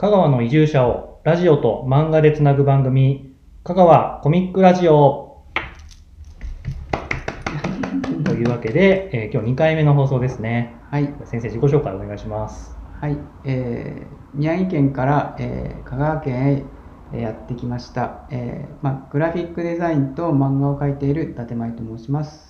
[0.00, 3.34] 香川の移住者をラジオと漫画でつなぐ番組、
[3.64, 5.42] 香川コミックラジオ。
[8.22, 10.76] というわけで、えー今日2回目の放送ですね。
[10.88, 12.78] はい、先生、自己紹介お願いします。
[13.00, 16.64] はい、えー宮城県から、えー香川県へ
[17.14, 22.47] えーやってきました、えーまあ、グラフィックデザインと漫画を描いている伊達舞と申します。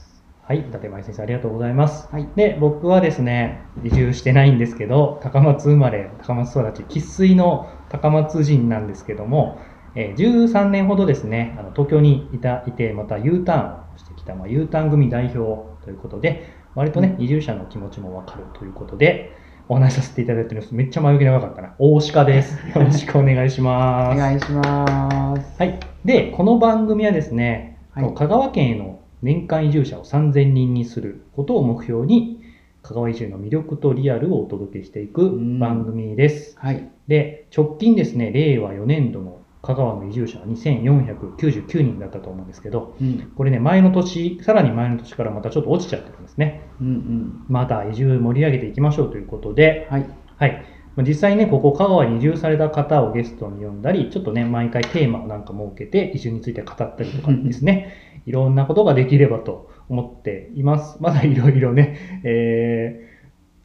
[0.49, 2.09] はい、伊達舞先生、ありがとうございます。
[2.11, 9.61] はい、で、僕はですね、移住してないんですけど、高松生まれ、高松育ち、生粋の高松人なんですけども、
[9.95, 19.37] えー13年ほどですね、あの東京にいたいて、また U ターンをしてきた、まあ、U ターン組代表ということで、割とね、移住者の気持ちもわかるということで、
[19.69, 20.75] お話しさせていただいております。
[20.75, 21.75] めっちゃ前長かったな。
[21.79, 22.57] 大鹿です。
[22.75, 24.19] よろしくお願いしおます。
[24.19, 25.63] 願いします。
[25.63, 25.79] はい。
[26.07, 32.41] で、この番組はですね、はい香川県への年間移住者を3000人にすることを目標に、
[32.83, 35.59] 香川移住の魅力とリアルをお届けしていくうん。
[35.59, 36.57] 番組です。
[36.59, 46.63] はい、で、直近ですね、令和4年度の香川の移住者は2499人だったと思うんですけど、うん、これね、前の年、さらに前の年からまたちょっと落ちちゃってるんですね。
[46.81, 50.65] うん、うん、また移住盛り上げていきましょうということで、はい、はい。
[50.95, 57.93] まあ実際ね、ここ香川に移住された方をゲストに呼んだり、ちょっとね、毎回テーマをなんか設けて、移住について語ったりとかですね、
[58.29, 60.99] いろんなことができればと思っています。
[61.01, 63.09] まだいろいろね、えー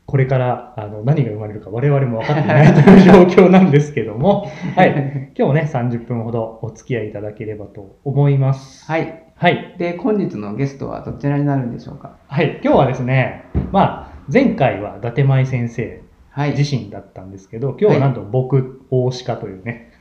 [0.06, 5.32] これからあの何が生まれるか我々も分かっていないという状況なんですけども、 はい。
[5.34, 8.86] 今日もね、30分ほどお付き合いいただければと思います。
[8.92, 9.24] はい。
[9.36, 9.76] はい。
[9.80, 12.18] で、本日のゲストはどちらになるんでしょうか？
[12.28, 12.60] はい。
[12.62, 19.92] 今日はですね、まあ、前回は伊達舞先生はい、自身だったんですけど、今日はなんと僕、大鹿というね、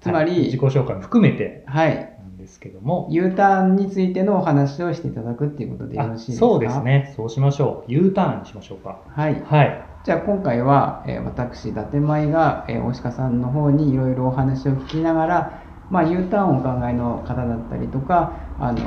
[0.00, 2.11] つまりはい自己紹介も含めてはい、
[2.42, 6.46] ですけども、U ターンについてのお話をしていただくっていうことでよろあしいですか？
[6.46, 6.82] そうです。
[6.82, 7.92] ね、そうしましょう。
[7.92, 8.98] U ターンにしましょうか。
[9.08, 9.42] はい。
[9.44, 9.84] はい。
[10.04, 18.78] じゃあ今回は、えー私伊達舞が、えー大鹿さんの方にいろいろお話を聞きながら、まあ、U ターンをお考えの方だったりとかあの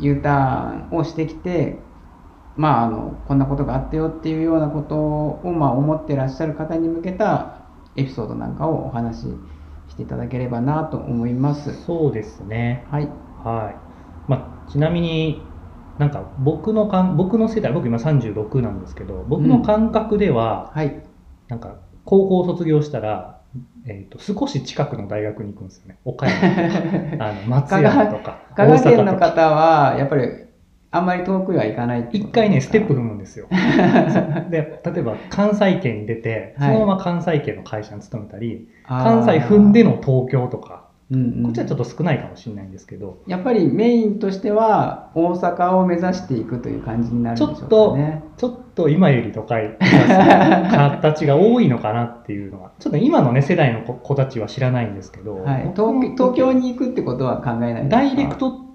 [0.00, 1.78] U ターンをしてきて、
[2.56, 7.60] まあ、あのこんなことがあったよっていうようなことを、まあ、思ってらっしゃる方に向けた
[7.94, 9.26] エピソードなんかをお話し
[9.98, 11.74] していただければなと思います。
[11.84, 12.86] そうですね。
[12.90, 13.08] はい、
[13.44, 14.30] はい。
[14.30, 15.42] まあ、ちなみに
[15.98, 21.02] なんか僕のかん僕の世代、僕今36なんですけど、僕の感覚では、はい、
[21.48, 23.40] なんか高校を卒業したら、
[23.86, 25.98] えー、と少し近くの大学に行くんですよね。
[26.04, 29.16] 岡山とか、 あの松山とか、香川県の。
[29.16, 30.28] 方はやっぱり
[30.90, 33.46] あんまり遠くへは行かない一回ね、ステップ踏むんですよ。
[34.50, 48.22] で、例えば関西圏に出て、そのまま関西圏の会社に勤めたり、関西踏んでの東京とか、うんうんこっちはちょっと少ないかもしれないんですけど、やっぱりメインとしては大阪を目指していくという感じになるんでしょうちょっとかね。
[48.36, 49.76] ちょっと今より都会
[51.00, 58.67] 形が多いのかなっていうのが、ちょっと今のね、世代の子子たちは知らないんですけど、はい、東京に行くってことは考えないですかダイレクト、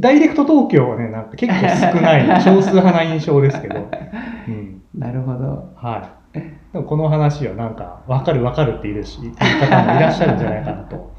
[0.00, 3.88] ダイレクト東京はね、なんか結構少ない、 少数派な印象ですけど、
[4.48, 5.72] うん、なるほど。
[5.76, 6.38] はい。
[6.72, 11.12] でもこの話はなんか、わかるわかるって言うし、言う方もいらっしゃるんじゃないかなと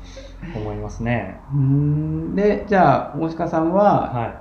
[0.56, 1.40] 思いますね。
[1.54, 4.34] うーんでじゃあ大鹿さんは、は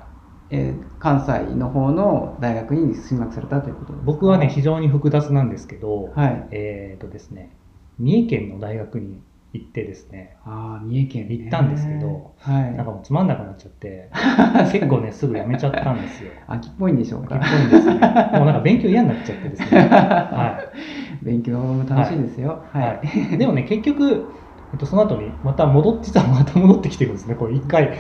[0.50, 4.06] えー関西の方の大学に進学されたということですい。
[4.06, 4.12] か？
[4.12, 6.48] 僕はね、非常に複雑なんですけど、はい。
[6.50, 7.52] えっ、とですね、
[7.98, 9.20] 三重県の大学に
[9.54, 14.10] 行ってですね、ああ三重県、ね、行ったんですけど、はい、なんかもうつまんなくなっちゃって、
[14.72, 16.30] 結構ね、すぐ辞めちゃったんですよ。
[16.46, 17.94] 秋っぽいんでしょうか秋っぽいんですね。
[18.38, 19.80] もうなんか勉強嫌になっちゃってですね。
[19.80, 20.60] は
[21.22, 22.64] 勉強も楽しいですよ。
[22.74, 22.78] い。
[22.78, 23.06] はい。
[23.06, 24.34] はい、でもね、結局、
[24.72, 27.34] えっと、その後にまた戻って、実はまた戻ってきてるんですね。
[27.34, 27.98] これ一回、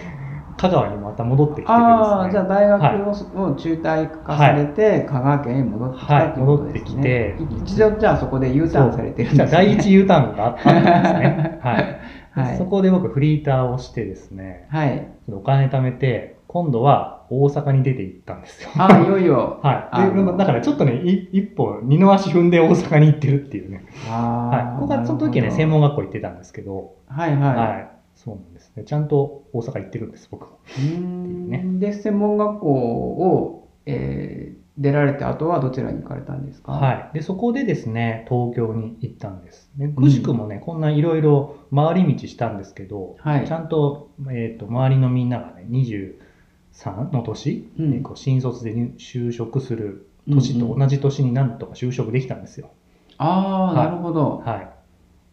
[0.58, 1.84] 香川にまた戻ってきててですね。
[1.84, 7.34] ああ、じゃあ大学はいを,、を中退化されて、香川県へ戻ってきたはいということですね。
[7.38, 9.48] 戻ってきて一度じゃあそこで U ターンされてるんですね。
[9.50, 11.58] じゃあ第一 U ターンがあったんですね。
[11.62, 11.74] はい。
[11.74, 15.08] はいそこで僕フリーターをしてですね、はい。
[15.28, 18.70] お金貯めて、今度は大阪に出て行ったんですよ。
[18.78, 19.58] ああ、いよいよ。
[19.62, 20.38] はい。
[20.38, 23.84] だからちょっとね、い一歩、二の足踏んで大阪に行ってるっていうね。
[24.10, 24.80] あはい。
[24.80, 27.56] 僕はその時ね、専門学校行ってたんですけど、はいはい。
[27.56, 27.97] はい。
[28.24, 28.82] そうなんですね。
[28.84, 30.58] ちゃんと大阪行ってるんです、僕も。
[30.76, 36.70] うーんねで、専門学校を、えー出られて、あとはどちらに行かれたんですか？
[36.70, 37.10] はい。
[37.14, 39.72] で、そこでですね、東京に行ったんです。
[39.76, 52.70] でくしくもね、こんないろいろ回り道したんですけど、はいちゃんと、えっ、と、周りのみんながね、23の年、うんでこう新卒で入就職する年と同じ年になんとか就職できたんですよ。
[53.16, 54.42] ああ、はいなるほど。
[54.44, 54.68] はい。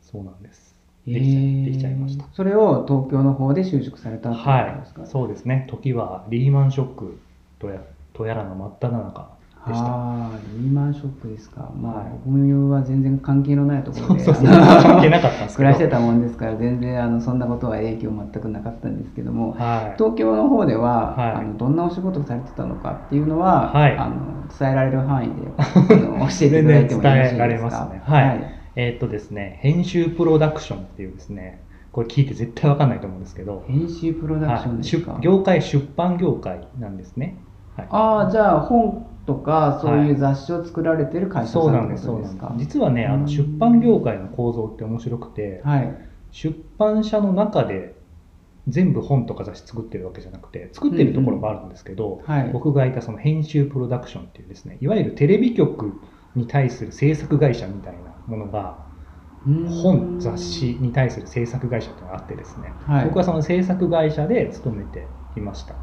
[0.01, 0.74] そうなんです。
[1.07, 2.25] えできちゃーできちゃいました。
[2.33, 5.01] それを東京の方で就職されたってことですか？
[5.01, 5.09] はい。
[5.09, 5.67] そうですね。
[5.69, 7.19] 時はリーマンショック
[7.59, 7.81] とや
[8.13, 9.35] とやらの真っ只中
[9.67, 9.73] した。
[9.73, 11.71] ああリーマンショックですか。
[11.75, 14.53] まあ、はい僕は全然関係のないところでそうそうそう。
[14.55, 15.69] 関係なかったんですけど。
[15.69, 19.93] 暮らしてたもんですから全然あのそんなことは影響全くなかったんですけども、はい。
[19.97, 21.31] 東京の方では、はい。
[21.33, 23.97] あのどんなお仕事をされてたのかっていうのは、はい。
[23.97, 24.15] あの
[24.57, 28.01] 伝えられる範囲であの 教えていただいてもよろしい全然伝ですかえられますね。
[28.03, 37.37] はいえーっとですね、編集プロダクションっていうですね、これ聞いて絶対わかんないと思うんですけど、編集プロダクションですか、はい出業界、出版業界なんですね。
[37.77, 37.87] はい。
[37.89, 42.65] ああじゃあ本とかそういう雑誌を作られてる会社さんってそうなんです、かそうなんです。
[42.65, 43.21] 実はね、あうん。
[43.21, 46.09] の出版業界の構造って面白くて、はい。
[46.31, 47.95] 出版社の中で
[48.67, 52.49] 全部本とか雑誌作ってるわけじゃなくて、作ってるところもあるんですけど、はい。
[52.51, 56.01] 僕がいたその編集プロダクションっていうですね、いわゆるテレビ局
[56.35, 58.85] に対する制作会社みたいなものが、
[59.83, 63.05] 本、雑誌に対する制作会社っていうのがあってですね、はい。
[63.05, 65.75] 僕はその制作会社で勤めていました。
[65.75, 65.79] は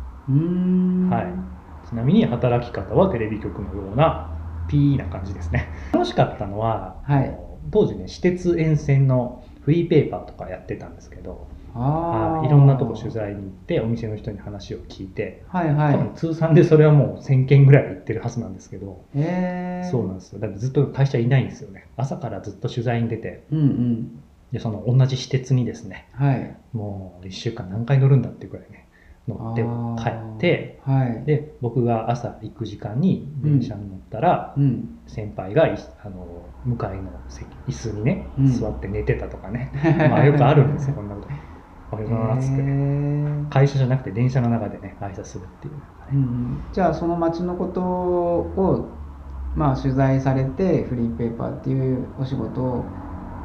[1.85, 1.87] い。
[1.89, 4.33] ちなみに働き方はテレビ局のような
[4.67, 5.73] ピーな感じですね。
[5.93, 7.39] 楽しかったのは、はい。
[7.71, 15.95] 当時ね、私鉄沿線のフリーペーパーとかやってたんですけど、あいいろんなとこ取材に行って、お店の人に話を聞いて、はいはい。
[15.95, 20.41] 多分通算でそれはもう1000件ぐらい行ってるはずなんですけど、そうなんですよ。
[20.41, 21.89] だってずっと会社いないんですよね。
[21.97, 24.23] 朝からずっと取材に出て、うんうん。
[24.53, 26.57] でその同じ私鉄にですね、はい。
[26.73, 28.87] もう1週間何回乗るんだっていうくらいね、
[29.27, 29.63] 乗って
[30.03, 31.25] 帰って、はい。
[31.25, 34.99] で僕が朝行く時間に電車に乗ったら、うん。
[35.07, 38.47] 先輩がいあの向かいの席椅子にね、うん。
[38.53, 39.73] 座って寝てたとかね。
[40.11, 41.29] まあよくあるんですよこんなこと
[41.93, 42.63] おはようございますって
[43.51, 45.75] 会社じゃなくて電車の中でね挨拶するっていう、
[46.13, 46.63] うんうん。
[46.73, 48.89] じゃあその町のことを
[49.55, 52.85] まあ取材されてフリーペーパーっていうお仕事を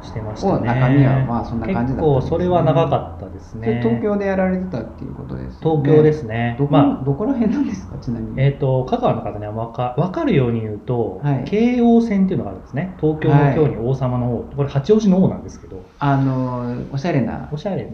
[0.02, 0.66] してましたね。
[0.66, 2.14] 中身はまあそんな感じだったね。
[2.14, 3.80] 結構それは長かったですね。
[3.82, 5.82] 東京でやられてたっていうことですよね。
[5.82, 6.56] 東京ですね。
[6.58, 7.98] どこ,、まあどこら辺なんですか？
[7.98, 8.40] ちなみに。
[8.42, 11.44] えー、と香川の方には分か分かるように言うと、はい。
[11.44, 12.94] 京王線っていうのがあるんですね。
[12.98, 15.84] 東京の京に王様の王、これ八王子の王なんですけど。
[15.98, 17.50] あのおしゃれな。
[17.52, 17.90] おしゃれな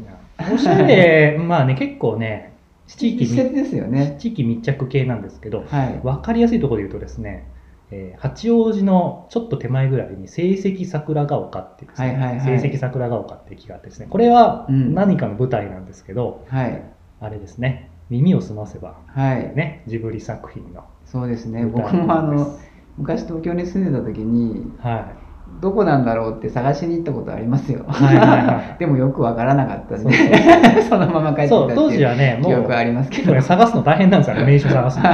[0.52, 1.36] おしゃれ。
[1.40, 2.52] まあね結構ね
[2.86, 4.16] 地域ですよね。
[4.18, 6.00] 地域密着系なんですけどはい。
[6.02, 7.48] 分かりやすいところで言うとですね、
[7.90, 12.58] えー八王子のちょっと手前ぐらいに成績桜ヶ丘っていうですね、はいはいはい。
[12.60, 14.94] 成績桜ヶ丘って駅があってですねこれはうん。
[14.94, 16.82] 何かの舞台なんですけど、はい。
[17.20, 19.54] あれですね耳を澄ませばはい。
[19.54, 21.62] ねジブリ作品のそうですね。
[21.62, 22.58] 舞僕台もあの
[22.98, 25.12] 昔東京に住んでた時には
[25.60, 28.76] どこなんだろうって探しに行ったことありますよ、はいはいはい。
[28.80, 30.18] でもよくわからなかったんそうで
[30.88, 31.66] そのまま帰ってきたそう。
[31.66, 33.40] って当時はねもう記憶ありますけど。
[33.40, 35.04] 探すの大変なんですよね 名所探すの。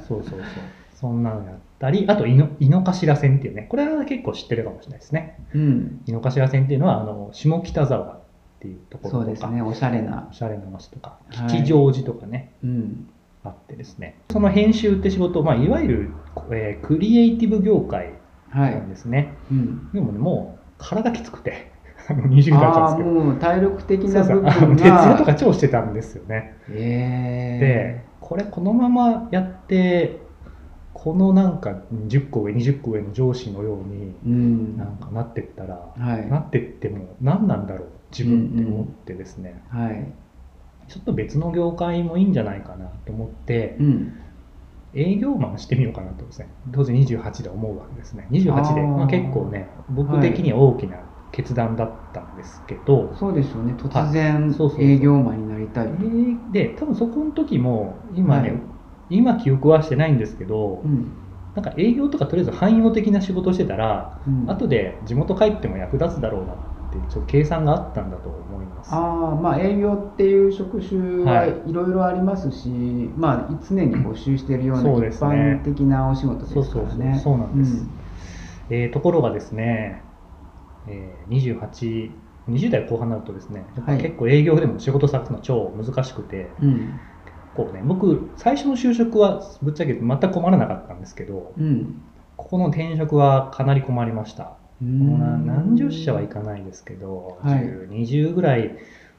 [0.00, 0.40] そうそうそう。
[0.94, 5.38] そんなのやったりあと井の井の頭線っていうねこれは結構知ってるかもしれないですね。
[5.54, 6.00] うん。
[6.06, 8.18] 井の頭線っていうのはあの下北沢っ
[8.60, 9.24] ていうところとか。
[9.24, 10.28] そうですねおしゃれな。
[10.30, 11.48] おしゃれな街とかはい。
[11.48, 13.06] 吉祥寺とかね、うん。
[13.44, 14.16] あってですね。
[14.30, 16.10] その編集って仕事、まあ、いわゆる、
[16.50, 18.15] えークリエイティブ業界は
[18.54, 18.76] ない。
[18.76, 19.90] んですね、うん。
[19.92, 21.72] でもねもう体きつくて
[22.08, 23.10] あの20代だったんですけど。
[23.10, 26.56] もう体力的な部分あの徹夜とかが超してたんですよね。
[26.70, 30.20] えでこれこのままやって
[30.92, 34.76] このなんか10個上20個上の上司のようにうん。
[34.76, 36.28] なんかなってったら、はい。
[36.28, 40.12] なってっても何なんだろう自分って思ってですね、はい。
[40.88, 44.12] ちょっと別の業界もいいんじゃないかなと思ってうん
[44.96, 46.54] 営業マンしてみようかなとですね。
[46.72, 48.28] 当時28で思うわけですね。
[48.30, 50.98] 28でまあ、結構ね僕的には大きな
[51.30, 53.74] 決断だったんですけど、そうでしょうね。
[53.74, 54.12] 突はい。
[54.12, 54.82] 然そうそうそう。
[54.84, 58.62] 営業マンになりたいえーで多分そこの時も今ね、はい。
[59.08, 61.12] 今記憶はしてないんですけど、うん。
[61.54, 64.48] なんか営業とかとりあえず汎用的な仕事をしてたら、うん。
[64.50, 68.90] 後で地元帰っても役立つだろうなってちょっと計算があったんだと思います。
[68.92, 71.62] ああまあ営業っていう職種ははい。
[71.66, 72.68] いろいろありますし、
[73.16, 75.60] まあ常に募集しているような一ですね。
[75.62, 77.20] 般的なお仕事ですそうからね。
[77.22, 77.86] そうなんです、
[78.70, 80.02] えーところがですね、
[80.88, 82.10] えー28、
[82.48, 83.66] 20代後半になるとですね、
[84.00, 87.00] 結構営業でも仕事探すの超難しくて、うん。
[87.54, 92.02] こうね、僕、最初の就職はぶっちゃけ全く困らなかったんですけど、うん。
[92.36, 94.58] ここの転職はかなり困りました。
[94.80, 98.76] うんもうな何十社はいかないですけど、はい10 20ぐらい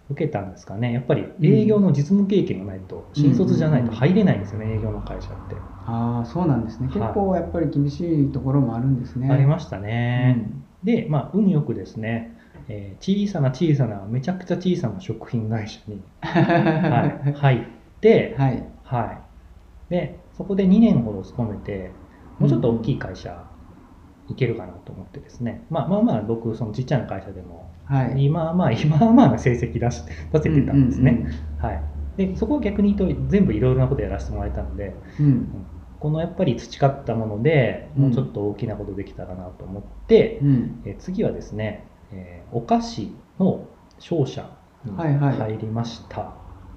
[0.09, 0.93] 受けたんですかね。
[0.93, 5.61] やっぱり営業の実務経験がないと、新卒じゃないと入れないんですよね、営業の会社って。
[5.85, 6.87] ああそうなんですね。
[6.87, 7.99] はい結構やっぱり厳し
[8.29, 9.29] いところもあるんですね。
[9.31, 10.33] ありましたうね。
[10.33, 12.37] んで、まあ、運よくですね、
[12.69, 17.59] えー小さな小さな、めちゃくちゃ小さな食品会社に、 はい、入っ
[17.99, 18.63] て、はい。
[18.83, 19.23] は
[19.89, 19.93] い。
[19.93, 21.95] で、そこで2年ほど勤めて、
[22.39, 23.45] もうちょっと大きい会社、
[24.27, 28.25] 行けるかなと思ってですね、まあまあまあ、僕、そのちっちゃな会社でも、はい。
[28.25, 31.25] 今まあ、今まあな成績出し出せてたんですね。
[31.25, 31.83] うんはい。
[32.17, 35.67] で、そこを逆に言うと、全部いろいろなことやらせてもらえたので、うんうん。
[35.99, 43.69] このやっぱり培ったものでうんもうちょっと大きなことできたらなと思って、うんえー次はですね、えーお菓子の
[43.99, 46.21] 商社にはいはい入りました。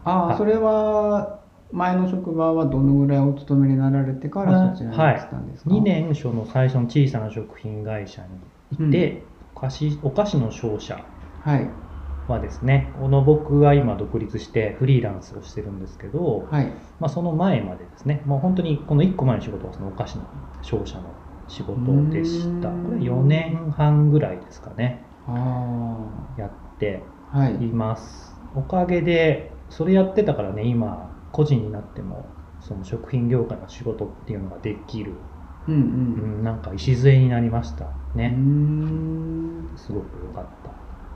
[0.04, 1.39] ああ、はいそれは
[1.72, 11.10] 前の職場はどのぐらいお勤めになられてからそちらに来たんですか、2年その最初の小さな食品会社にいて、お菓子お菓子の商社
[11.40, 11.90] はい。
[12.26, 16.72] はですねこの僕は今独立してフリーランスをしてるんですけど、はい。
[16.98, 20.30] まあ、その前までですねもう本当にこの1個前の仕事はそのお菓子の
[20.62, 22.70] 商社の仕事でした。
[22.70, 27.14] これ4年半ぐらいですかねあやって
[27.58, 27.64] い。
[27.66, 28.40] います。
[28.52, 35.12] おかげでそれやってたからね今個人になってもその食品業界の仕事っていうのができる、
[35.68, 36.30] うんうん。
[36.36, 37.86] うん、なんか礎になりました。
[38.14, 39.76] ね、ん。
[39.76, 40.70] すごく良かった。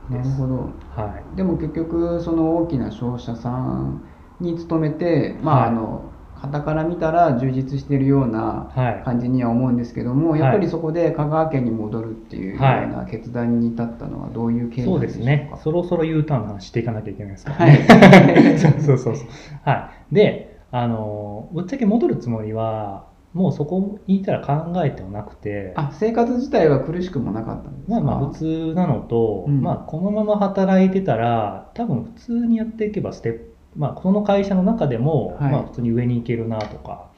[0.08, 0.80] なるほど。
[0.90, 1.36] はい。
[1.36, 4.02] でも結局その大きな商社さん
[4.40, 5.68] に勤めてまあ、はい。
[5.68, 6.13] あの
[6.46, 15.00] 傍から見たら充実しているようなはい感じには思うんですけども、はいやっぱりそこで香川県に戻るっていうようはいな決断に至ったのはどういう経緯でしょうか？
[15.06, 15.52] ですね。
[15.62, 18.54] そろそろ U ターンの話していかなきゃいけないですからはね。
[18.54, 19.26] い そうそうそうそう。
[19.64, 20.14] はい。
[20.14, 27.94] で、あの、ぶっちゃけ戻るつもりは、もうそこにいたら考えてはなくて、あ生活自体は苦しくもなかったんですか？
[27.94, 35.52] まあまあ普通なのと、うんまあこのまま働いてたら、多分普通にやっていけばステップ、まあこの会社の中でも、はい。
[35.52, 37.08] まあ普通に上に行けるなとか、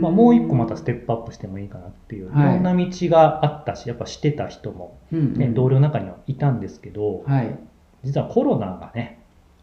[0.00, 2.54] まあもう一個またステップアップしてもいいかなっていう、いはい。
[2.54, 5.34] ろんな道があったし、やっぱしてた人も、うんうん。
[5.34, 7.58] ね、同僚の中にはいたんですけど、はい。
[8.04, 9.20] 実はコロナがね、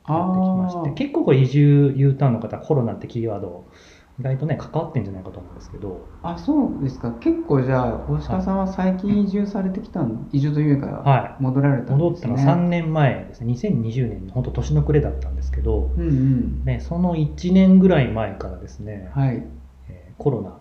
[0.07, 3.65] やってきまして結構移住 U ターンの方コロナってキーワード
[4.19, 6.07] 意外とね関わってんじゃないかと思うんですけど。
[6.21, 7.11] あそうですか。
[7.13, 13.53] 結構じゃあ大鹿さんは最近移住されてきたん移住というかは戻られたん戻ったのですねは3年前ですね。
[13.53, 16.65] 2020年の本当年の暮れだったんですけど、うんうん。
[16.65, 19.43] ね、その1年ぐらい前からですね、はい。
[19.89, 20.59] えーコロナ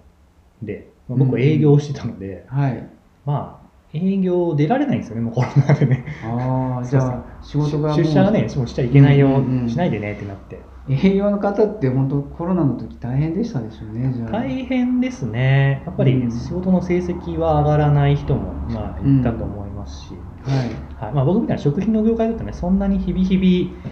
[0.63, 2.89] でまあ僕は営業をしてたので、はい。
[3.27, 6.07] まあ営業出られないんですよねもうコロナでね。
[6.25, 9.69] ああじゃあ 仕事が出社がねもうしちゃいけないよ、うんうんうん。
[9.69, 14.31] しないでねってなって営業の方って本当コロナの時大変でしたでしょうねじゃあ。
[14.33, 16.31] 大変ですね、やっぱりうん。
[16.31, 19.21] 仕事の成績は上がらない人もまあうん。
[19.21, 20.69] いたと思いますし、はい。
[20.97, 21.13] はい。
[21.13, 23.83] まあ、僕みたいな食品の業界だとね、そんなに日々日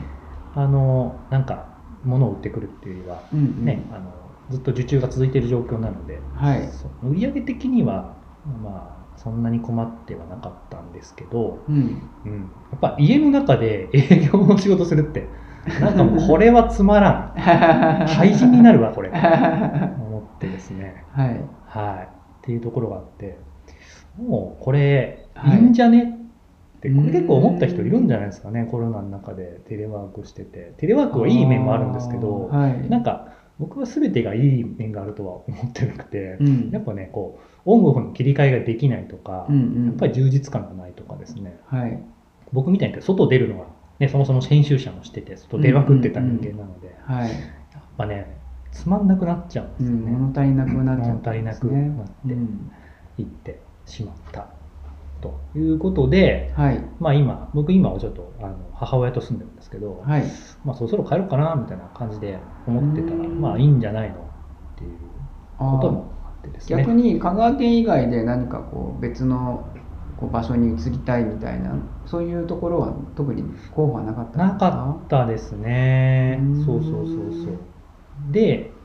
[0.55, 1.67] 々、あのなんか
[2.03, 3.65] 物を売ってくるっていうよりは、うんうん。
[3.65, 4.13] ねあの
[4.51, 6.69] ずっと受注が続いている状況なので、はい。
[7.03, 12.11] 売上的には、まあ、そんなに困ってはなかったんですけど、うん。
[12.25, 15.33] うん、やっぱ家の中で営業の仕事するって、
[15.81, 17.41] なんかこれはつまらん、
[18.07, 19.11] 廃人になるわ、これ。
[19.11, 21.05] 思ってですね。
[21.13, 21.41] はい。
[21.67, 22.05] はい。
[22.05, 22.09] っ
[22.43, 23.39] ていうところがあって、
[24.19, 25.59] もうこれ、はい。
[25.59, 26.17] いいんじゃね？
[26.79, 30.73] って、これ結構思った人いるんじゃないですかね、コロナの中でテレワークしてて。
[30.79, 32.89] テレワークはいい面もあるんですけど、はい。
[32.89, 36.71] なんか僕は全てがいい面があるとは思ってなくて、うん。
[36.71, 39.87] やっぱね、こう、オンオフの切り替えができないとか、うんうん。
[39.87, 42.03] やっぱり充実感がないとかですね、はい。
[42.53, 43.67] 僕みたいに外出るのは、
[44.01, 47.37] ね、そもそも編集者もしてて、外出まくってた人間なので、はい、や
[47.79, 48.41] っぱね、
[48.73, 50.19] つまんなくなっちゃうんうん、ですよね。
[50.19, 52.71] 物足りなくなっちゃ物った足りなくなってうん。
[53.19, 54.49] 行ってしまった
[55.21, 56.83] ということで、はい。
[56.99, 60.25] まあ、今僕今はちょっとあの母親と住んでるんですけど、はい。
[60.65, 63.41] まあ、そろそろ帰ろうかなみたいな感じで思ってたらうん。
[63.41, 64.19] まあいいんじゃないのっ
[64.79, 64.99] ていう
[65.59, 66.79] こともあってですね。
[66.79, 69.70] 逆に香川県以外で何かこう別の
[70.21, 74.71] こう場所に移りたいみたいなそういうところは特に候補はなかったんなですか？
[74.71, 76.39] かったですね。
[76.41, 76.55] うん。
[76.65, 78.33] そうそうそうそう。
[78.33, 78.81] で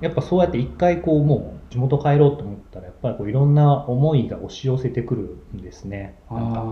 [0.00, 5.22] やっぱそうやって一回こうもう地元帰ろうと思ったらやっぱりこういろんな思いが押し寄せてくる
[5.56, 6.22] んですね。
[6.34, 6.66] なんか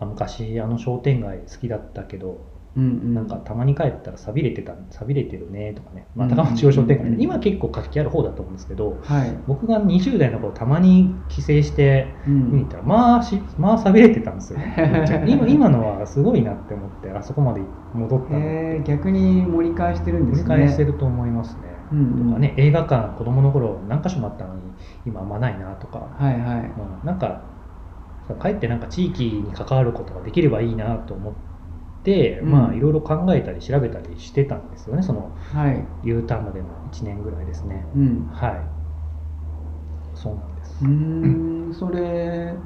[0.00, 3.14] 昔あの商店街好きだったけど、ーうんうん。
[3.14, 14.60] なんかたまに帰ったら寂れてた寂れてるねとかね、まあ、うん高松中央商店街うんで今結構活気ある方だと思うんですけどはい、僕が20代の頃たまに帰省してう見に行んったらまあしまあ寂れてたんですよ。
[15.26, 17.60] 今今のはすごいなって思ってあそこまで
[17.92, 20.54] 戻ったのえー、逆に盛り返してるんですね。
[20.54, 21.62] 繰り返してると思いますね。
[21.92, 22.28] うんうん。
[22.28, 24.60] とかね映画館子供の頃何か所もあったのに
[25.04, 26.60] 今あんまないなとか、はいはい。
[26.60, 27.40] うんなんか
[28.38, 31.47] かえってなんか地域に関わることができればいいなと思って、
[32.42, 32.50] うん。
[32.50, 35.02] まあいろいろ考えたり調べたりしてたんですよね。
[35.02, 35.88] そのはい。
[36.02, 37.88] U ターンまでの1年ぐらいですね。
[37.94, 38.28] うん。
[38.32, 38.78] はい。
[40.14, 42.56] そうなんです、うーんそれ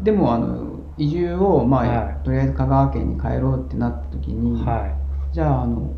[0.00, 2.24] でもあの移住を、まあはい。
[2.24, 5.34] とりあえず香川県に帰ろうってなった時に、はい。
[5.34, 5.94] じゃああの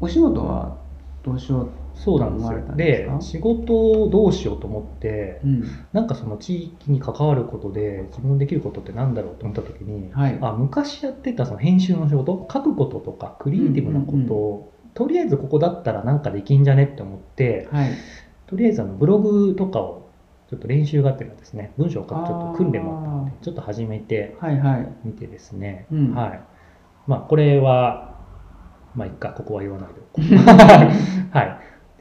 [0.00, 0.82] お仕事は
[1.22, 2.58] どうしようそうなんですよ。
[2.58, 5.64] んで仕事をどうしようと思ってうん。
[5.92, 10.38] なんかその地域に関わることで自分できることってなんだろうと思った時に、はい。
[10.40, 17.90] あ昔やってたその編集の仕事書くこととかクリエイティブなことを、うんうんとりあえずここだったらなんかできんじゃねって思ってはい。
[18.46, 20.08] ととりあえずあのブログとかを
[20.48, 24.88] ちょっと練習があってですね文章を書くちょっと訓練もあったのでちょっと始めてはいはい。
[25.04, 26.14] みてですね、うん。
[26.14, 26.40] はい。
[27.08, 28.14] まあこれは
[28.94, 30.24] まあいっかここは言わないでおこう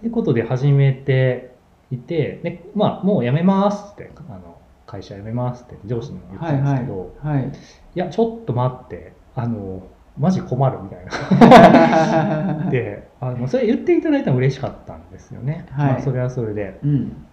[0.03, 1.55] はいということで始めて
[1.89, 7.51] いてでまあもう辞めますってあの会社辞めますって上司にも言ったはいはいんですけど、いはい。
[7.95, 9.87] やちょっと待ってあの
[10.19, 17.25] マジ困るみたいな であのそれ言っていただいたら嬉しかったんですよね、はいまあ、それはそれでうん。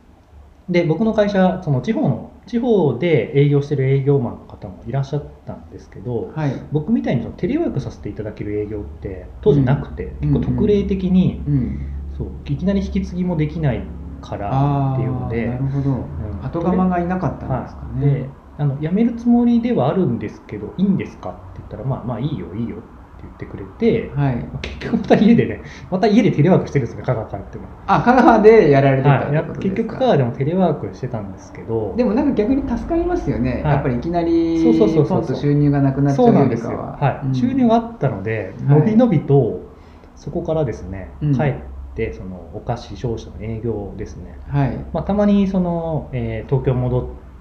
[0.69, 6.53] で僕の会社その地方の地方で営業してる営業マンの方もいらっしゃったんですけど、はい。
[6.71, 11.81] 僕みたいにそのテレワークさせていただける営業って当時なくて、うん結構特例的に、うん。
[12.21, 13.83] そういきなり引き継ぎもできない
[14.21, 15.91] からあっていうのであ、なるほど。
[15.91, 16.45] うん。
[16.45, 18.31] 後釜がいなかったんですかはい、でね。
[18.59, 22.87] あの辞めるつもりではあるんですけどいいんですかって言ったらまあまあいいよいいよって
[23.23, 24.51] 言ってくれて、はい。
[24.61, 29.77] 結局また家でねまた家でテレワークしてるんですよね香川帰っても、あ、香川でやられてたってことですか？
[29.77, 33.63] 結局香川でもテレワークしてたんですけどでもなんか逆に助かりますよね。
[33.65, 33.73] はい。
[33.73, 36.99] やっぱりいきなりそうそうそうそうポンと収入がなくなっちゃうそうなんですよ、よりかは。
[36.99, 37.27] はい。
[37.29, 37.35] うん。
[37.35, 38.81] 収入があったのではい。
[38.81, 39.71] のびのびと
[40.17, 41.35] そこからですね、うん。
[41.35, 41.55] 帰っ
[42.01, 44.77] てそのお菓子商社の営業ですね、はい。
[44.93, 47.01] まあ、たまにその、えー東京戻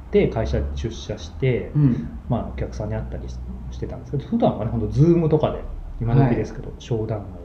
[0.09, 2.19] って会社出社して、うん。
[2.27, 3.39] まあ、お客さんに会ったりし
[3.71, 5.63] してたんですけど普段はね本当ズームとかで
[6.01, 7.39] 今時ですけど、商談を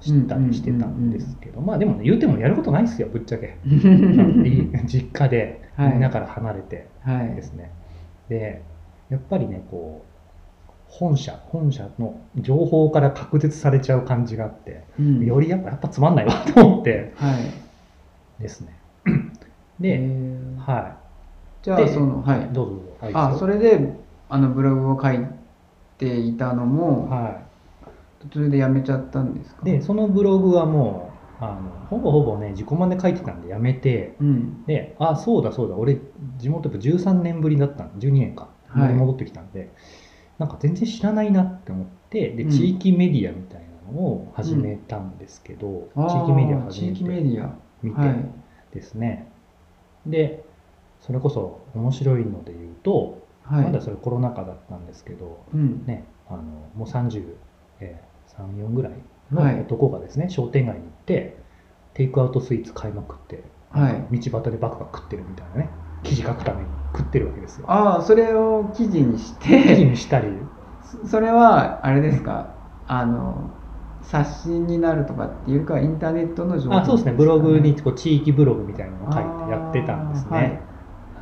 [0.00, 7.42] したりしてたんですけど、まあでもね言うてもやることないですよぶっちゃけい 実家ではいみんなから離れてはいで。
[7.42, 7.72] すね、
[8.28, 8.62] で
[9.10, 10.15] やっぱりねこう
[10.88, 15.24] 本社本社の情報から隔絶されちゃう感じがあって、うん。
[15.26, 17.12] よりやっぱやっぱつまんないわと思って。
[17.16, 18.42] はい。
[18.42, 18.78] ですね。
[19.06, 19.10] え
[19.80, 20.56] で、ー。
[20.56, 20.96] は
[21.62, 22.46] じゃあでそのはい。
[22.46, 22.48] い。
[22.52, 22.96] どうぞどうぞ。
[23.00, 23.94] はいあ、それで
[24.28, 25.18] あのブログを書い
[25.98, 27.42] ていたのもは
[28.20, 29.62] 途中でやめちゃったんですか？
[29.68, 34.64] いでそのブログはもうあのほぼほぼね自己満で書いてたんでやめてうん。
[34.64, 35.98] であそうだそうだ俺
[36.38, 38.48] 地元やっぱ13年ぶりだったん12年か。
[38.68, 38.94] はい。
[38.94, 39.70] 戻ってきたんで、
[40.38, 47.54] なんか全然知らないなって思ってでうん地域メディアみたいなのを始めたんですけど、あー地域メディア始地域メめてディア。
[47.82, 48.28] 見てはい。
[48.74, 49.30] ですね、
[50.04, 50.44] で
[51.00, 53.64] それこそ面白いので言うと、はい。
[53.64, 55.84] まだそれコロナ禍だったんですけどうん。
[55.86, 56.42] ねあの
[56.74, 57.24] もう30、
[57.80, 58.92] えー、34ぐらい
[59.32, 61.36] はいの男がですね、商店街に行って
[61.94, 65.70] テイクアウトスイーツ買いまくって、はい道端でバクバク食ってるみたいなね
[66.02, 67.66] 記事書くために食ってるわけですよ。
[67.68, 70.28] ああ、それを記事にし記事て、にしたり。
[71.02, 72.54] そそれはあれですか？
[72.86, 73.50] あの
[74.02, 77.12] 冊子になるとかっていうかはインターネットの情報あそうですね。
[77.12, 80.60] ブログにこう地域ブログみたいなのを書いてやってたんですね、はい。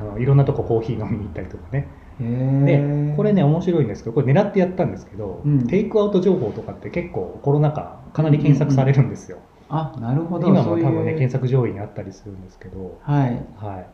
[0.01, 1.89] あのいろんなとこコーヒー飲みに行ったりとかね。
[2.19, 5.67] でこれね面白いんですけどこれ狙ってやったんですけど、うん。
[5.67, 9.39] テイクアウト情報とかって結構コロナ禍かなり検索されるんですよ、
[9.71, 10.47] あ、なるほど。
[10.49, 13.01] 今も多分ね検索上位にあったりするんですけど。
[13.03, 13.47] はい。
[13.57, 13.87] はい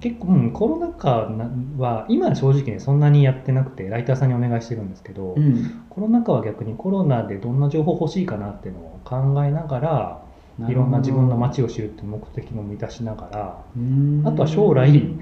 [0.00, 5.84] 結構、うん、コロナ禍なは今は正直ねそんなにやってなくてライターさんにお願いしてるんですけど、うん。
[5.90, 10.22] コロナ禍は逆にコロナでどんな情報欲しいかなっていうのを考えながら
[10.68, 15.14] いろんな自分の街を知るって目的も満たしながら、うんあとは将来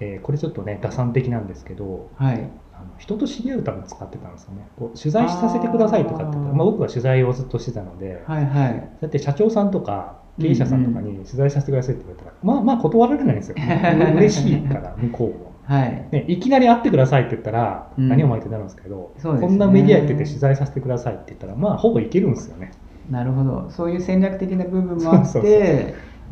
[0.00, 2.50] えーこれちょっとね打算的なんですけどはい。
[2.78, 8.70] あの人と知り合うために使ってたんですよねこう取材させてくださいとかってまあ、僕は取材をずっとしてたので、はいはい。
[8.70, 13.60] そうやって社長さんとか経営者さんとかに取材させてくださいって言われたら、まあまあ断られないんですよう
[14.16, 15.52] 嬉しいから向こうも。
[15.64, 16.08] はい。
[16.12, 22.70] ね、いきなり会ってくださいって言ったら、うん何を巻いてなるんですけど、すねこんなメディアやってて取材させてくださいって言ったらまあほぼいけるんですよね。
[23.10, 23.66] なるほど。
[23.70, 25.76] そういう戦略的な部分もあっそうそうて、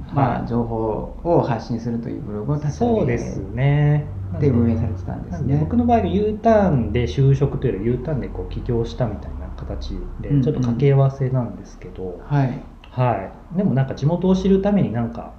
[0.07, 4.07] そうまあ、はい情報を発信するというブログを立ち上げそうですね。
[4.41, 5.57] で運営されてたんですね。
[5.61, 9.91] 僕の場合は U ターンで就職というより U ターンでこう起業したみたいな形
[10.21, 12.74] でうんうんちょっと掛け合わせなんですけど、はい。
[12.95, 15.35] はい、でもなんか地元を知るためになんか、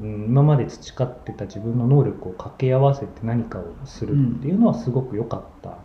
[0.00, 5.78] うん、今まで培ってた自分の能力を掛け合わせて何かをするっていうのはすごく良かった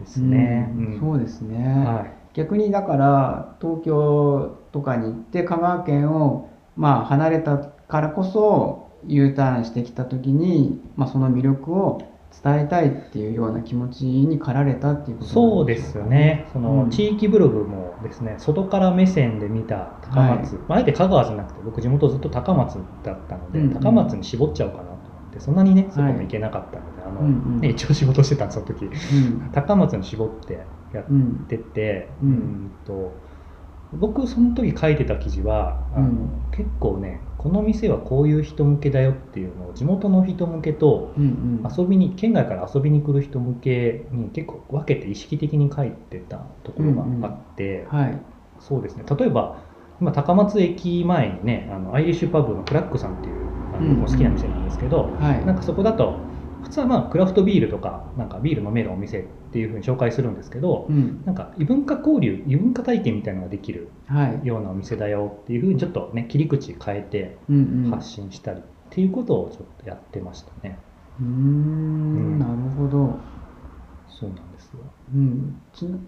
[0.00, 0.70] ですね。
[0.76, 1.84] うんうんそうですね。
[1.84, 12.02] はい逆にだから東京とかに行って香川県をまあ離れたからこそ U ターンしてきた時に、まあ、その魅力を
[12.42, 16.90] 伝えたいっていうような気持ちに駆られたっていうことそうですよね、そのうん。
[16.90, 23.72] 地域ブログもですね、外から目線で見た高松、まああえて香川じゃなくて、僕、地元ずっと高松だったので、うんうん。
[23.74, 27.60] 高松に絞っちゃおうかなと思って、そんなにね、そこも行けなかったので、あのうんうん。
[27.60, 28.86] ね、一応仕事してたんです、その時。
[28.86, 29.50] うん。
[29.52, 31.46] 高松に絞ってやっうん。
[31.46, 32.28] てて、うん。
[32.28, 33.24] うんと
[33.92, 36.30] 僕、その時書いてた記事は、あのうん。
[36.50, 41.62] 結構ね、この店はこういう人向けだよっていうのを、地元の人向けと、うんうん。
[41.78, 48.20] 遊びに県外から遊びに来る人向けに結構分けて意識的に書いてたところがあって、はい。
[48.58, 49.04] そうですね。
[49.18, 49.62] 例えば
[50.00, 55.44] 今高松駅前にねあのアイリッシュパブのクラックさんっていうあのうん僕好きな店なんですけど、はい。
[55.44, 56.35] なんかそこだと
[56.66, 61.22] 普通はまあクラフトビールとかなんかビール飲めるお店っていうふうに紹介するんですけど、うん。
[61.24, 67.38] なんか異文化交流異文化体験みたいなのができるはいようなお店だよっていうふうにちょっとね切り口変えて
[67.90, 70.78] 発信したりっていうことをちょっとやってましたね。
[71.20, 72.36] うーうん。
[72.36, 73.20] んなるほど。
[74.08, 74.80] そうなんですよ。
[75.14, 75.98] うん、ちな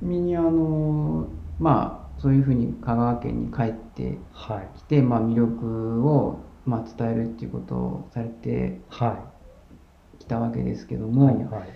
[0.00, 4.78] みにあのまあそういうふうに香川県に帰ってはい。
[4.78, 9.33] きて、まあ、魅力を、まあ、伝えるっていうことをされては
[10.24, 11.68] きたわけですけどいも、はいはい。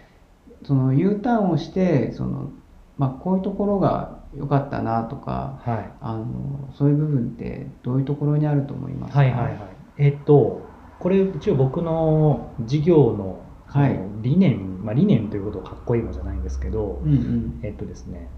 [0.65, 2.51] その U ターンをしてその、
[2.97, 9.21] まあ、こういうところが良かったなとかはいあのそういう部分ってどういうところにあると思いますか？
[9.21, 9.59] はいはいはい。
[9.99, 10.63] えっと、
[11.01, 18.29] これ一応僕の事業のはい理念、まあ理念ということをかっこいいのじゃないんですけど、うんうんえっとですね、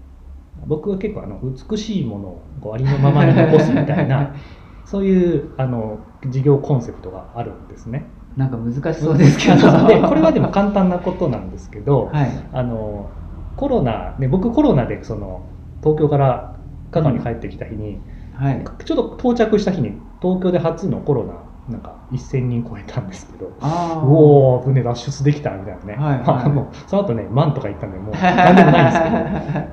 [0.67, 4.35] 僕は結構あの美しいものをありのままに残すみたいな、
[4.85, 8.05] そういうあの事業コンセプトがあるんですね。
[8.37, 9.87] なんか難しそうですけど。
[9.87, 12.31] でこれはでも簡単なことなんですけど、はい。
[12.53, 13.09] あの
[13.57, 15.45] コロナ、ね、僕コロナでその
[15.81, 16.55] 東京から
[16.91, 17.99] 香川に帰ってきた日に、
[18.33, 18.65] はい。
[18.85, 21.33] ちょっと到着した日に東京で初のコロナ
[21.69, 24.07] なんか1000人超えたんですけどあー。
[24.07, 26.25] うおー船脱出できたみたいなね、はいはい。
[26.25, 29.67] ま あもうその後ね万とか行ったんでもう 何でもないんですけど。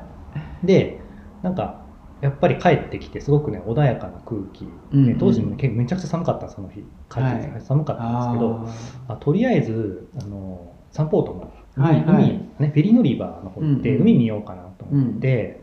[0.64, 1.00] で
[1.42, 1.87] なんか
[2.20, 5.18] やっぱり帰ってきてすごくね穏やかな空気、ねうんうん。
[5.18, 6.76] 当時も、ね、結構めちゃくちゃ寒かったその日。
[6.76, 7.60] 帰ってきて、はい。
[7.60, 12.24] 寒かったんですけどあとりあえずあのサンポートの海,、はいはい。
[12.24, 12.28] 海
[12.58, 14.02] ね、フェリー乗り場の方行って、うんうん。
[14.02, 15.62] 海見ようかなと思って、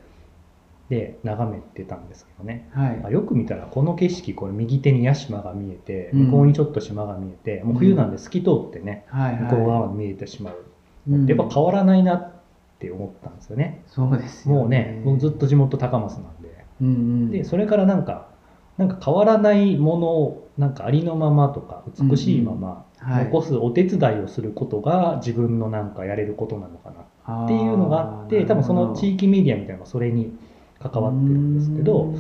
[0.90, 2.70] で眺めてたんですけどね。
[2.74, 3.02] はい。
[3.06, 6.26] あよく見たらこの景色これ右手に屋島が見えてうん。
[6.28, 9.42] 向こうにちょっと島が見えて、もう冬なんで透き通ってね、はいはい。
[9.44, 10.64] 向こう側まで見えてしまう、
[11.10, 11.26] うん。
[11.26, 12.36] やっぱ変わらないな
[12.76, 16.35] って思ったんですよね、そうですよもうねもうずっと地元高松なんで
[16.82, 17.32] うんうん。
[17.32, 18.30] でそれからなんか
[18.78, 23.26] なんか変わらないものをなんかありのままとか美しいままはい。
[23.26, 30.38] 残すお手伝いをすることが自分のなんかやれることなのかなっていうのがあって多分その地域メディアみたいなのがそれに
[30.80, 32.14] 関わってるんですけど、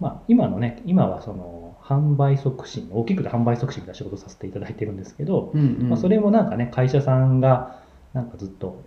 [0.00, 5.88] まあ、今のね今はその販売促進大きくて販売促進みたいな仕事をさせていただいてるんですけど、うんうん。
[5.90, 7.80] まあ、それもなんかね会社さんが
[8.14, 8.82] なんかずっと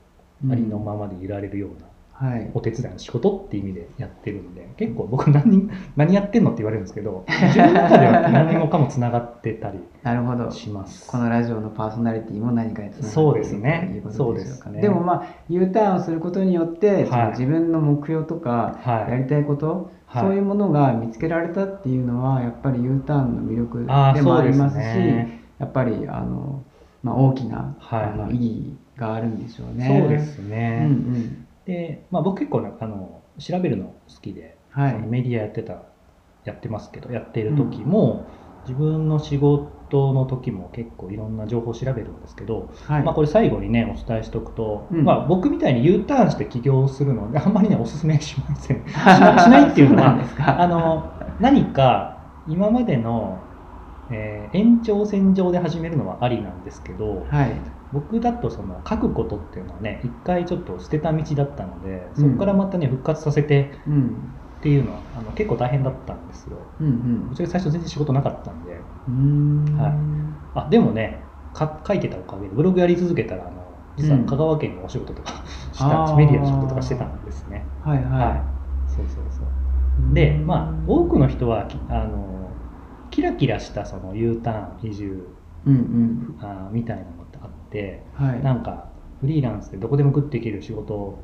[0.50, 1.88] ありのままでいられるような
[2.20, 2.50] はい。
[2.56, 9.78] お手伝いの仕事っていう意味でやってるんで結構僕何何やってんのって言われるんですけど自分の中では何もかもつながってたり
[10.52, 11.10] します。
[11.12, 13.88] このラジオのパーソナリティも何かにつながっているそうですね。
[13.92, 14.82] ということそうでしょうかね。
[14.82, 19.12] でもまあ U ターンをすることによって、その自分の目標とかはい。
[19.12, 20.24] やりたいこと、はい。
[20.24, 25.42] そういうものが見つけられたっていうのはやっぱり U ターンの魅力でもありますしね。
[25.60, 26.64] やっぱりあの、
[27.04, 28.04] まあ、大きな、はい。
[28.04, 30.00] あの意義があるんでしょうね。
[30.02, 34.98] そうですうんね、うんで、まあ、僕結構なんかあの調べるの好きで、はい。
[35.00, 35.84] メディアやってた
[36.46, 38.26] やってますけどやっている時も、
[38.68, 43.04] 自分の仕事の時も結構いろんな情報を調べるんですけど、はい。
[43.04, 45.04] まあ、これ最後にねお伝えしておくと、うん。
[45.04, 48.78] まあ、僕みたいに U ターンして起業するので あんまりねおすすめしません。
[48.88, 50.62] しなしないっていうのはですか？
[50.62, 53.44] あの何か今までの、
[54.10, 57.52] えー延長線上で始めるのはありなんですけど、はい
[57.92, 64.38] 僕だとその書くことっていうのはね一回ちょっと捨てた道だったのでそこからまたね復活させてうん。
[64.58, 66.74] っていうのはあの結構大変だったんですよ。
[66.80, 68.92] うんぶっち最初全然仕事なかったんで。
[69.08, 69.82] うんうーん。
[69.82, 69.94] はい。
[70.54, 74.26] あでもねか書いてたおかげでブログやり続けたらあの実はうん。
[74.26, 77.72] 香川県にお仕事とか した、メディアの仕事とかしてたんですね。
[77.84, 78.44] はいはい、はい。
[78.88, 80.14] そうそうそう。
[80.14, 82.58] でまあ多くの人はきあの
[83.10, 86.38] キラキラしたその U ターン移住うんうん。
[86.40, 87.27] あーみたいなの
[88.14, 88.44] はい。
[88.44, 91.24] なんかフリーランスでどこでも食っていける仕事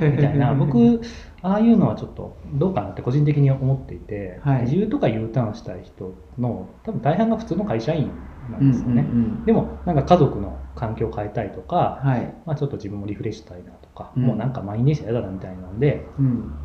[0.00, 0.54] みたいな。
[0.56, 1.00] 僕
[1.42, 4.64] ああいうのはちょっとどうかなって個人的に思っていて、はい。
[4.64, 8.12] 移住とか U ターンしたい人の多分大半が普通の会社員
[8.48, 12.34] なうんんですよね、うんうんでもなんか家族の環境を変えたいとか、はい。
[12.46, 14.22] まあ、ちょっと自分もリフレッシュしたいなとか、うん。
[14.24, 16.63] もうなんか満員電車嫌だなみたいなのでうん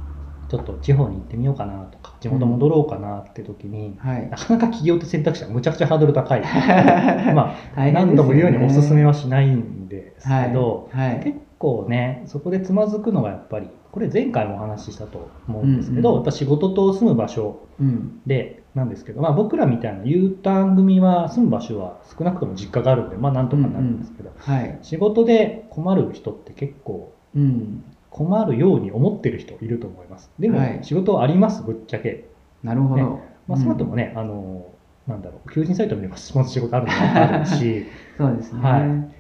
[0.49, 4.29] ちょっと地方に行ってみようかなとか地元戻ろうかなって時に、はい。
[4.29, 6.41] なかなか起業って選択肢はむちゃくちゃハードル高い。
[7.33, 7.91] まあね。
[7.91, 11.13] 何度も言うようにおすすめはしないんですけど、はい。
[11.13, 11.23] はい。
[11.23, 16.21] 結構ねそこでつまずくのがやっぱりこれ前回もお話ししたと思うんですけど、うんうん。
[16.21, 18.19] やっぱ仕事と住む場所うん。
[18.25, 24.79] でなんですけど、まあ、僕らみたいな U ターン組は住む場所は少なくとも実家があるんでまあなんとかなるんですけど、はい。
[24.81, 27.83] 仕事で困る人って結構うん
[28.19, 30.29] 困るように思ってる人いると思います。
[30.38, 30.79] でも、はい。
[30.82, 32.25] 仕事はありますぶっちゃけ。
[32.62, 33.03] なるほど、ね。
[33.47, 34.75] まあ、その後もね、あの
[35.08, 37.86] なんだろう求人サイト見れば仕事あるのがあるし。
[38.19, 38.79] そうですね、は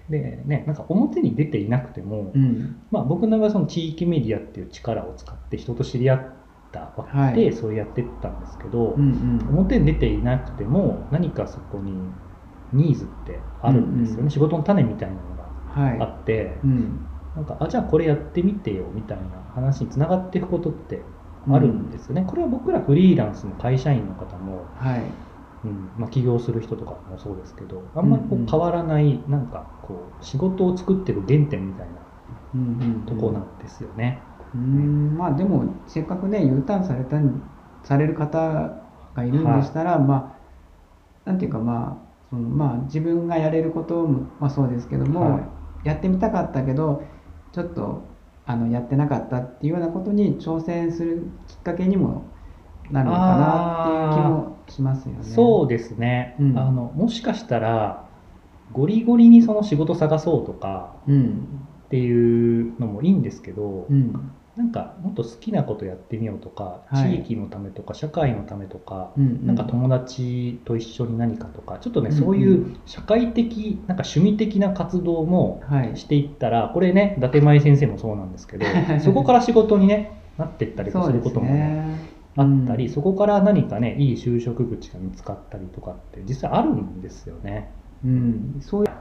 [0.09, 0.11] い。
[0.11, 2.75] でねなんか表に出ていなくても、うん。
[2.91, 6.33] まあ、僕の場合はその地域メディアっていう力を使って人と知り合っ
[6.73, 7.35] たわはい。
[7.35, 9.05] けで、そうやってったんですけど、うんう
[9.45, 9.47] ん。
[9.49, 12.11] 表に出ていなくても何かそこに
[12.73, 14.31] ニーズってあるんですよね、うんうん。
[14.31, 21.05] 仕事の種みたいなのがあはって、いうんなんかあじゃあこれやってみてよみたいな話につながっていくことって
[21.47, 25.29] あるんですよね、これは僕らフリーランスの会社員の方も、はい。
[25.63, 32.01] うんまあ、起業する人とかもそうですけどあんまりこうんうんう変わらないなんかこう仕事を作ってる原点みたいな
[32.53, 34.25] うんうんとこなんですよね。
[34.53, 35.15] うん。
[35.17, 37.49] まあでもせっかくね U ターンされたん
[37.83, 38.37] される方
[39.13, 40.41] がいるんでしたら、ま
[41.25, 45.59] あなんていうかまあそのまあ自分がやれることも、まあ、そうですけども、はい。
[45.83, 47.18] やってみたかったけど
[47.51, 48.03] ちょっと
[48.45, 52.23] あのやってなかったっていうようなことに挑戦するきっかけにも
[52.91, 55.23] なるのかなっていう気もしますよね。
[55.23, 56.57] そうですね、うん。
[56.57, 58.09] あのもしかしたら
[58.71, 61.67] ゴリゴリにその仕事探そうとかうん。
[61.85, 67.11] っていうのもいいんですけど、うんなんかもっと好きなことやってみようとか、はい。
[67.13, 72.21] 地域のためとか社会のためとか、うんなんか友達と一緒に何かとかちょっとね、うんうん。
[72.21, 75.95] そういう社会的なんか趣味的な活動もはい。
[75.95, 78.65] していったらこれね伊達舞先生もそうなんですけど
[78.99, 81.95] そこから仕事に、ね、なっていったりすることも、ねね。
[82.35, 82.91] あったり、うん。
[82.91, 87.71] そこから何かねいい就職口が見つかったりとかって実際あるんですよね。
[88.03, 88.91] うん、そういう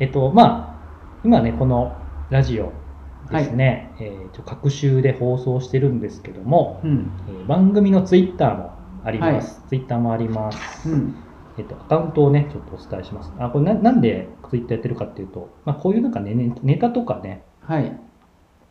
[0.00, 0.80] えっとまあ
[1.22, 1.92] 今ねこの
[2.28, 2.72] ラジオ
[3.30, 7.10] ですね、えーちょ各週で放送してるんですけども、うん。
[7.28, 8.72] えー番組のツイッターも
[9.04, 11.14] あります、ツイッターもあります、うん。
[11.58, 13.32] えっと、アカウントをねちょっとお伝えします。
[13.38, 17.92] あこれななんでツイッターやってるかっていうと、まあ、こういうなんかねネネタとかねはい。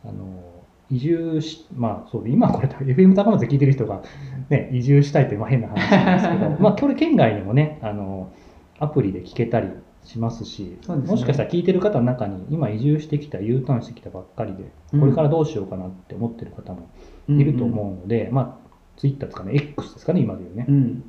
[0.04, 0.50] あの
[0.90, 4.02] 移住し、まあそう、今これ FM 高松で聞いてる人が、
[4.48, 8.32] ね、移住したいとい変な話なんですけど、 まあこれ県外にもね、あの、
[8.80, 9.68] アプリで聞けたり
[10.04, 16.88] しますし、ねもしかしたら聞いてる方の中に、今移住してきた、U ターンしてきたばっかりで、うんこれからどうしようかなって思ってる方も
[17.28, 20.72] いると思うので、まあ、ツイッターですかね、X ですかね、今で言うねう。
[20.72, 21.04] ん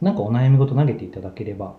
[0.00, 1.76] なんかお悩み事投げていただければ、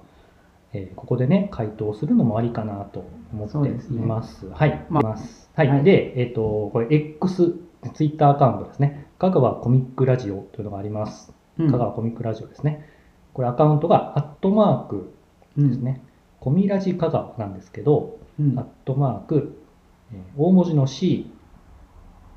[0.72, 4.48] えーここでね、回答するのもありかなと思っています。
[4.48, 5.18] はい、まあ。
[5.56, 7.60] はい、はいで、えっ、と、これ X、
[7.94, 9.08] ツイッターアカウントですね。
[9.20, 11.34] 香川コミックラジオというのがあります。
[11.60, 12.90] うん香川コミックラジオですね。
[13.34, 15.14] これアカウントがアットマーク
[15.58, 16.02] ですね。
[16.44, 19.64] コミラジ香川なんですけど、うんアットマーク、
[20.12, 21.32] えー大文字の C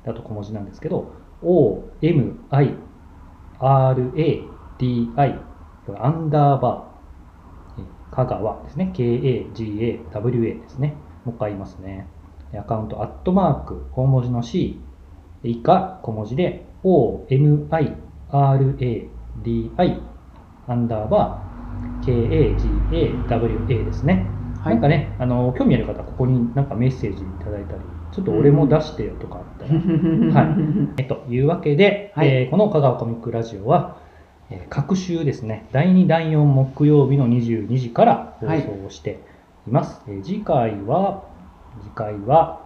[0.05, 1.11] だと小文字なんですけど、
[1.43, 2.73] O, M, I,
[3.59, 4.41] R, A,
[4.79, 5.39] D, I、
[5.99, 8.93] アンダーバー、えー香川ですね。
[8.95, 10.95] K, A, G, A, W, A ですね。
[11.25, 12.07] もう一回言いますね。
[12.57, 14.79] アカウント、アットマーク、大文字の C、
[15.43, 17.97] 以下、小文字で、O, M, I,
[18.31, 19.09] R, A,
[19.43, 20.01] D, I、
[20.65, 21.46] アンダーバー、
[22.05, 24.25] K, A, G, A, W, A ですね。
[24.63, 24.73] はい。
[24.75, 29.73] なんかね、あの興味ある方はここになんかメッセージいただいたり、ちょっと俺も出してよとかあったら、
[30.33, 30.57] は
[30.97, 31.01] い。
[31.01, 32.27] えというわけで、はい。
[32.29, 33.97] えーこの香川コミックラジオは、
[34.49, 39.19] えー各週ですね、第2、第4木曜日の22時から放送をして
[39.67, 40.03] います。
[40.07, 41.23] えー次回は、
[41.81, 42.61] 次回は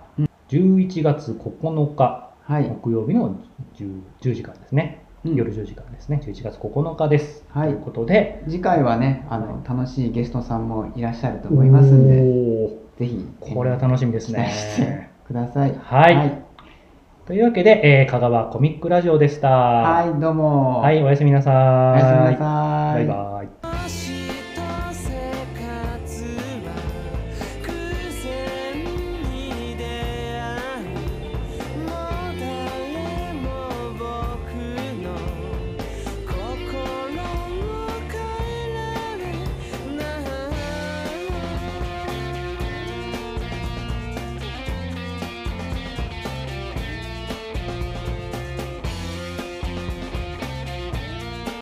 [0.50, 2.64] 11月9日はい。
[2.68, 3.36] 木曜日の
[3.76, 7.46] 10, 10時からですね、うん夜10時からですね、11月9日です。
[7.50, 15.12] はいということで、次回はねあの楽しいゲストさんもいらっしゃると思いますんでぜひこれは楽しみですね。
[15.28, 16.44] くださいはいはい、
[17.26, 19.50] というわけで、えー香川コミックラジオでした。
[19.50, 21.56] はいどうもはい、おやすみなさい。
[21.56, 23.51] おやすみなさいバイバイ。